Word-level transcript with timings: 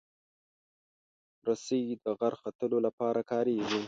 رسۍ 1.47 1.81
د 2.03 2.05
غر 2.19 2.33
ختلو 2.43 2.77
لپاره 2.85 3.21
کارېږي. 3.31 3.79